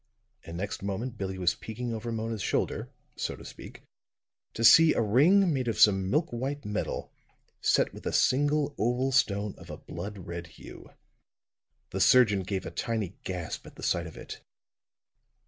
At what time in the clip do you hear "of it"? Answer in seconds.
14.07-14.41